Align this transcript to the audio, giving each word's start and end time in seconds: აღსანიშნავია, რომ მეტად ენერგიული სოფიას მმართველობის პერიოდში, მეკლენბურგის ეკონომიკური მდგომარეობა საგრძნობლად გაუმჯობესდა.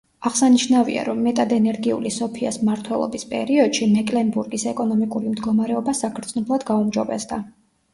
აღსანიშნავია, 0.27 1.03
რომ 1.09 1.19
მეტად 1.25 1.53
ენერგიული 1.57 2.13
სოფიას 2.17 2.59
მმართველობის 2.63 3.29
პერიოდში, 3.37 3.93
მეკლენბურგის 4.01 4.69
ეკონომიკური 4.75 5.35
მდგომარეობა 5.39 6.01
საგრძნობლად 6.05 6.71
გაუმჯობესდა. 6.75 7.45